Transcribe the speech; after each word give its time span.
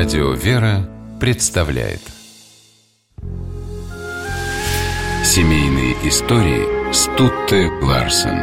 Радио 0.00 0.32
«Вера» 0.32 0.88
представляет 1.20 2.00
Семейные 5.22 5.92
истории 6.08 6.90
Стутте 6.90 7.68
Ларсен 7.82 8.38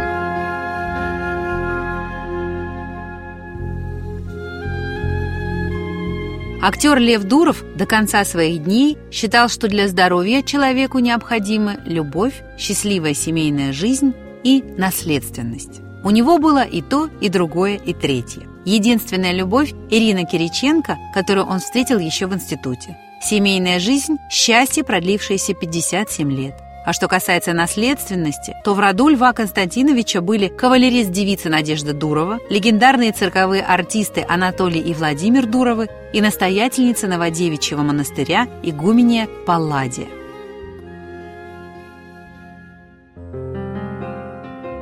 Актер 6.61 6.99
Лев 6.99 7.23
Дуров 7.23 7.63
до 7.75 7.87
конца 7.87 8.23
своих 8.23 8.63
дней 8.63 8.99
считал, 9.11 9.49
что 9.49 9.67
для 9.67 9.87
здоровья 9.87 10.43
человеку 10.43 10.99
необходимы 10.99 11.79
любовь, 11.87 12.35
счастливая 12.59 13.15
семейная 13.15 13.73
жизнь 13.73 14.13
и 14.43 14.63
наследственность. 14.77 15.81
У 16.03 16.11
него 16.11 16.37
было 16.37 16.63
и 16.63 16.83
то, 16.83 17.09
и 17.19 17.29
другое, 17.29 17.77
и 17.77 17.95
третье. 17.95 18.43
Единственная 18.67 19.31
любовь– 19.31 19.71
Ирина 19.89 20.25
Кириченко, 20.25 20.97
которую 21.13 21.47
он 21.47 21.59
встретил 21.59 21.99
еще 21.99 22.27
в 22.27 22.33
институте. 22.33 22.97
Семейная 23.21 23.79
жизнь– 23.79 24.17
счастье, 24.29 24.83
продлившееся 24.83 25.53
57 25.53 26.29
лет. 26.29 26.53
А 26.85 26.91
что 26.91 27.07
касается 27.07 27.53
наследственности, 27.53 28.57
то 28.65 28.73
в 28.73 28.79
роду 28.81 29.07
Льва 29.07 29.31
Константиновича 29.31 30.19
были 30.19 30.49
кавалерист-девица 30.49 31.47
Надежда 31.47 31.93
Дурова, 31.93 32.39
легендарные 32.49 33.13
цирковые 33.13 33.63
артисты 33.63 34.25
Анатолий 34.27 34.81
и 34.81 34.93
Владимир 34.93 35.45
Дуровы 35.45 35.87
и 36.11 36.19
настоятельница 36.19 37.07
Новодевичьего 37.07 37.83
монастыря 37.83 38.49
игуменья 38.63 39.29
Палладия. 39.45 40.16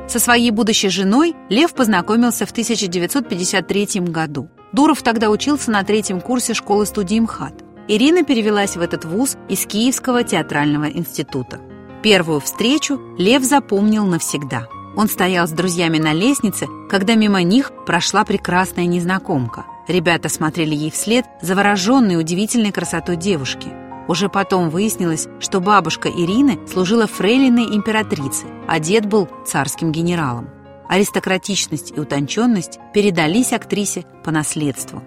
Со 0.08 0.20
своей 0.20 0.50
будущей 0.50 0.88
женой 0.88 1.34
Лев 1.48 1.74
познакомился 1.74 2.46
в 2.46 2.52
1953 2.52 4.00
году. 4.02 4.48
Дуров 4.72 5.02
тогда 5.02 5.30
учился 5.30 5.70
на 5.70 5.82
третьем 5.82 6.20
курсе 6.20 6.54
школы-студии 6.54 7.18
МХАТ. 7.20 7.64
Ирина 7.88 8.24
перевелась 8.24 8.76
в 8.76 8.80
этот 8.80 9.04
вуз 9.04 9.36
из 9.48 9.64
Киевского 9.66 10.22
театрального 10.22 10.86
института. 10.86 11.60
Первую 12.02 12.40
встречу 12.40 13.00
Лев 13.18 13.42
запомнил 13.42 14.04
навсегда. 14.04 14.68
Он 14.96 15.08
стоял 15.08 15.46
с 15.46 15.50
друзьями 15.50 15.98
на 15.98 16.12
лестнице, 16.12 16.66
когда 16.88 17.14
мимо 17.14 17.42
них 17.42 17.72
прошла 17.84 18.24
прекрасная 18.24 18.86
незнакомка. 18.86 19.66
Ребята 19.88 20.28
смотрели 20.28 20.74
ей 20.74 20.90
вслед, 20.90 21.26
завороженные 21.42 22.18
удивительной 22.18 22.72
красотой 22.72 23.16
девушки. 23.16 23.68
Уже 24.08 24.28
потом 24.28 24.70
выяснилось, 24.70 25.28
что 25.40 25.60
бабушка 25.60 26.08
Ирины 26.08 26.58
служила 26.68 27.06
фрейлиной 27.06 27.74
императрицы, 27.74 28.46
а 28.68 28.78
дед 28.78 29.06
был 29.06 29.28
царским 29.44 29.92
генералом. 29.92 30.48
Аристократичность 30.88 31.92
и 31.96 32.00
утонченность 32.00 32.78
передались 32.94 33.52
актрисе 33.52 34.04
по 34.24 34.30
наследству. 34.30 35.02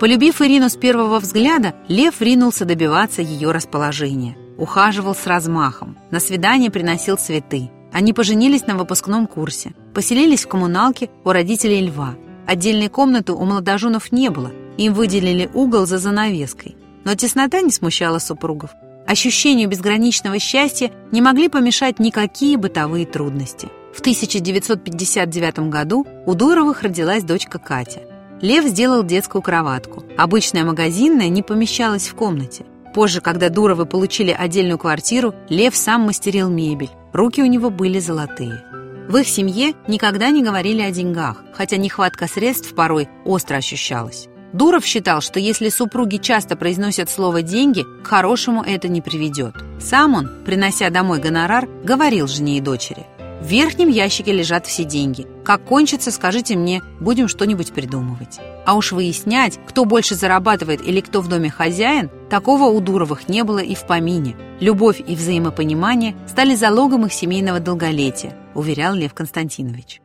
Полюбив 0.00 0.40
Ирину 0.40 0.70
с 0.70 0.76
первого 0.76 1.18
взгляда, 1.18 1.74
Лев 1.88 2.22
ринулся 2.22 2.64
добиваться 2.64 3.20
ее 3.20 3.50
расположения– 3.50 4.36
ухаживал 4.60 5.14
с 5.14 5.26
размахом, 5.26 5.96
на 6.10 6.20
свидание 6.20 6.70
приносил 6.70 7.16
цветы. 7.16 7.70
Они 7.92 8.12
поженились 8.12 8.66
на 8.66 8.76
выпускном 8.76 9.26
курсе, 9.26 9.72
поселились 9.94 10.44
в 10.44 10.48
коммуналке 10.48 11.10
у 11.24 11.30
родителей 11.30 11.86
Льва. 11.86 12.14
Отдельной 12.46 12.88
комнаты 12.88 13.32
у 13.32 13.44
молодоженов 13.44 14.12
не 14.12 14.28
было, 14.28 14.52
им 14.76 14.94
выделили 14.94 15.50
угол 15.52 15.86
за 15.86 15.98
занавеской. 15.98 16.76
Но 17.04 17.14
теснота 17.14 17.60
не 17.62 17.70
смущала 17.70 18.18
супругов. 18.18 18.70
Ощущению 19.06 19.68
безграничного 19.68 20.38
счастья 20.38 20.90
не 21.10 21.20
могли 21.20 21.48
помешать 21.48 21.98
никакие 21.98 22.56
бытовые 22.56 23.06
трудности. 23.06 23.68
В 23.94 24.00
1959 24.00 25.70
году 25.70 26.06
у 26.26 26.34
Дуровых 26.34 26.82
родилась 26.82 27.24
дочка 27.24 27.58
Катя. 27.58 28.02
Лев 28.40 28.64
сделал 28.64 29.02
детскую 29.02 29.42
кроватку. 29.42 30.04
Обычная 30.16 30.64
магазинная 30.64 31.28
не 31.28 31.42
помещалась 31.42 32.08
в 32.08 32.14
комнате. 32.14 32.64
Позже, 32.94 33.20
когда 33.20 33.48
Дуровы 33.48 33.86
получили 33.86 34.30
отдельную 34.30 34.78
квартиру, 34.78 35.34
Лев 35.48 35.76
сам 35.76 36.02
мастерил 36.02 36.48
мебель. 36.48 36.90
Руки 37.12 37.42
у 37.42 37.46
него 37.46 37.70
были 37.70 37.98
золотые. 37.98 38.64
В 39.08 39.16
их 39.16 39.26
семье 39.26 39.74
никогда 39.88 40.30
не 40.30 40.42
говорили 40.42 40.82
о 40.82 40.90
деньгах, 40.92 41.42
хотя 41.52 41.76
нехватка 41.76 42.28
средств 42.28 42.74
порой 42.74 43.08
остро 43.24 43.56
ощущалась. 43.56 44.28
Дуров 44.52 44.84
считал, 44.84 45.20
что 45.20 45.38
если 45.38 45.68
супруги 45.68 46.16
часто 46.16 46.56
произносят 46.56 47.08
слово 47.08 47.42
«деньги», 47.42 47.84
к 48.02 48.06
хорошему 48.06 48.62
это 48.62 48.88
не 48.88 49.00
приведет. 49.00 49.54
Сам 49.80 50.14
он, 50.14 50.30
принося 50.44 50.90
домой 50.90 51.20
гонорар, 51.20 51.68
говорил 51.84 52.26
жене 52.26 52.58
и 52.58 52.60
дочери– 52.60 53.06
в 53.40 53.46
верхнем 53.46 53.88
ящике 53.88 54.32
лежат 54.32 54.66
все 54.66 54.84
деньги. 54.84 55.26
Как 55.44 55.64
кончится, 55.64 56.10
скажите 56.10 56.56
мне, 56.56 56.82
будем 57.00 57.26
что-нибудь 57.26 57.72
придумывать. 57.72 58.38
А 58.66 58.74
уж 58.74 58.92
выяснять, 58.92 59.58
кто 59.66 59.86
больше 59.86 60.14
зарабатывает 60.14 60.86
или 60.86 61.00
кто 61.00 61.22
в 61.22 61.28
доме 61.28 61.48
хозяин, 61.48 62.10
такого 62.28 62.64
у 62.64 62.80
Дуровых 62.80 63.30
не 63.30 63.42
было 63.42 63.60
и 63.60 63.74
в 63.74 63.86
помине. 63.86 64.36
Любовь 64.60 65.00
и 65.00 65.16
взаимопонимание 65.16 66.14
стали 66.28 66.54
залогом 66.54 67.06
их 67.06 67.14
семейного 67.14 67.60
долголетия, 67.60 68.36
уверял 68.54 68.92
Лев 68.92 69.14
Константинович. 69.14 70.02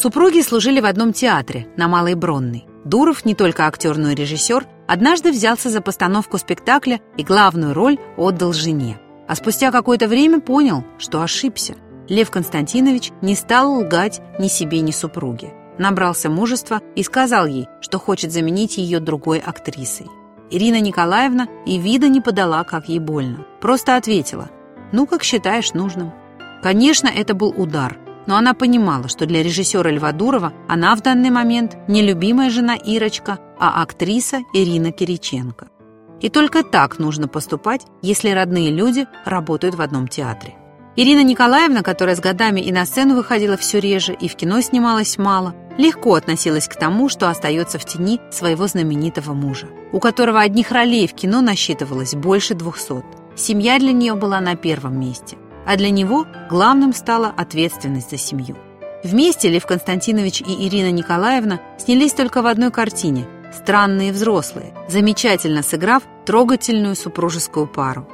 Супруги 0.00 0.42
служили 0.42 0.78
в 0.78 0.84
одном 0.84 1.12
театре, 1.12 1.66
на 1.76 1.88
Малой 1.88 2.14
Бронной. 2.14 2.66
Дуров, 2.84 3.24
не 3.24 3.34
только 3.34 3.66
актер, 3.66 3.98
но 3.98 4.10
и 4.10 4.14
режиссер, 4.14 4.64
однажды 4.86 5.32
взялся 5.32 5.70
за 5.70 5.80
постановку 5.80 6.38
спектакля 6.38 7.00
и 7.16 7.24
главную 7.24 7.74
роль 7.74 7.98
отдал 8.16 8.52
жене. 8.52 9.00
А 9.26 9.34
спустя 9.34 9.72
какое-то 9.72 10.06
время 10.06 10.38
понял, 10.38 10.84
что 10.98 11.20
ошибся. 11.20 11.74
Лев 12.08 12.30
Константинович 12.30 13.10
не 13.22 13.34
стал 13.34 13.72
лгать 13.72 14.20
ни 14.38 14.46
себе, 14.46 14.82
ни 14.82 14.92
супруге. 14.92 15.52
Набрался 15.78 16.30
мужества 16.30 16.80
и 16.94 17.02
сказал 17.02 17.46
ей, 17.46 17.66
что 17.80 17.98
хочет 17.98 18.30
заменить 18.30 18.78
ее 18.78 19.00
другой 19.00 19.40
актрисой. 19.40 20.06
Ирина 20.48 20.80
Николаевна 20.80 21.48
и 21.66 21.76
вида 21.76 22.06
не 22.06 22.20
подала, 22.20 22.62
как 22.62 22.88
ей 22.88 23.00
больно. 23.00 23.44
Просто 23.60 23.96
ответила 23.96 24.48
«Ну, 24.92 25.08
как 25.08 25.24
считаешь 25.24 25.72
нужным». 25.72 26.12
Конечно, 26.62 27.08
это 27.08 27.34
был 27.34 27.48
удар, 27.48 27.98
но 28.28 28.36
она 28.36 28.54
понимала, 28.54 29.08
что 29.08 29.26
для 29.26 29.42
режиссера 29.42 29.90
Льва 29.90 30.12
Дурова 30.12 30.52
она 30.68 30.94
в 30.94 31.00
данный 31.00 31.30
момент 31.30 31.76
не 31.88 32.02
любимая 32.02 32.50
жена 32.50 32.76
Ирочка, 32.76 33.38
а 33.58 33.82
актриса 33.82 34.42
Ирина 34.52 34.92
Кириченко. 34.92 35.68
И 36.20 36.28
только 36.28 36.62
так 36.62 36.98
нужно 36.98 37.26
поступать, 37.26 37.86
если 38.02 38.28
родные 38.28 38.70
люди 38.70 39.06
работают 39.24 39.76
в 39.76 39.80
одном 39.80 40.08
театре. 40.08 40.56
Ирина 40.94 41.22
Николаевна, 41.22 41.82
которая 41.82 42.16
с 42.16 42.20
годами 42.20 42.60
и 42.60 42.70
на 42.70 42.84
сцену 42.84 43.14
выходила 43.14 43.56
все 43.56 43.80
реже, 43.80 44.12
и 44.12 44.28
в 44.28 44.34
кино 44.34 44.60
снималась 44.60 45.16
мало, 45.16 45.54
легко 45.78 46.14
относилась 46.14 46.68
к 46.68 46.74
тому, 46.74 47.08
что 47.08 47.30
остается 47.30 47.78
в 47.78 47.84
тени 47.86 48.20
своего 48.30 48.66
знаменитого 48.66 49.32
мужа, 49.32 49.68
у 49.92 50.00
которого 50.00 50.40
одних 50.40 50.70
ролей 50.70 51.06
в 51.06 51.14
кино 51.14 51.40
насчитывалось 51.40 52.14
больше 52.14 52.54
двухсот. 52.54 53.04
Семья 53.36 53.78
для 53.78 53.92
нее 53.92 54.14
была 54.16 54.40
на 54.40 54.56
первом 54.56 55.00
месте, 55.00 55.38
а 55.68 55.76
для 55.76 55.90
него 55.90 56.26
главным 56.48 56.94
стала 56.94 57.28
ответственность 57.36 58.10
за 58.10 58.16
семью. 58.16 58.56
Вместе 59.04 59.50
Лев 59.50 59.66
Константинович 59.66 60.40
и 60.40 60.66
Ирина 60.66 60.90
Николаевна 60.90 61.60
снялись 61.78 62.14
только 62.14 62.40
в 62.40 62.46
одной 62.46 62.70
картине– 62.70 63.26
странные 63.52 64.12
взрослые, 64.12 64.72
замечательно 64.88 65.62
сыграв 65.62 66.04
трогательную 66.24 66.96
супружескую 66.96 67.66
пару. 67.66 68.08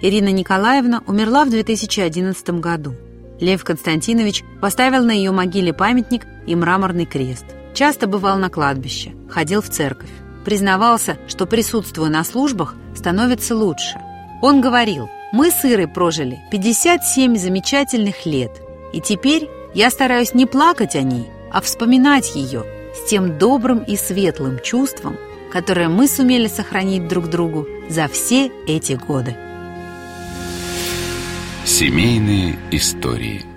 Ирина 0.00 0.30
Николаевна 0.30 1.02
умерла 1.08 1.44
в 1.44 1.50
2011 1.50 2.60
году. 2.60 2.94
Лев 3.40 3.64
Константинович 3.64 4.44
поставил 4.60 5.04
на 5.04 5.10
ее 5.10 5.32
могиле 5.32 5.72
памятник 5.72 6.24
и 6.46 6.54
мраморный 6.54 7.06
крест. 7.06 7.46
Часто 7.74 8.06
бывал 8.06 8.38
на 8.38 8.48
кладбище, 8.48 9.12
ходил 9.28 9.60
в 9.60 9.68
церковь. 9.68 10.10
Признавался, 10.44 11.18
что 11.28 11.46
присутствуя 11.46 12.08
на 12.08 12.24
службах, 12.24 12.74
становится 12.94 13.56
лучше. 13.56 14.00
Он 14.40 14.60
говорил– 14.60 15.08
мы 15.32 15.50
с 15.50 15.64
Ирой 15.64 15.88
прожили 15.88 16.40
57 16.50 17.36
замечательных 17.36 18.26
лет, 18.26 18.60
и 18.92 19.00
теперь 19.00 19.48
я 19.74 19.90
стараюсь 19.90 20.34
не 20.34 20.44
плакать 20.44 20.94
о 20.94 21.00
ней, 21.00 21.26
а 21.50 21.62
вспоминать 21.62 22.36
ее 22.36 22.66
с 22.94 23.08
тем 23.08 23.38
добрым 23.38 23.78
и 23.78 23.96
светлым 23.96 24.60
чувством, 24.62 25.16
которое 25.50 25.88
мы 25.88 26.06
сумели 26.06 26.48
сохранить 26.48 27.08
друг 27.08 27.30
другу 27.30 27.66
за 27.88 28.08
все 28.08 28.52
эти 28.66 28.92
годы. 28.92 29.34
Семейные 31.64 32.58
истории– 32.70 33.46